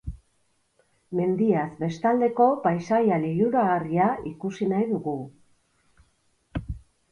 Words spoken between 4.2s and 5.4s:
ikusi nahi dugu.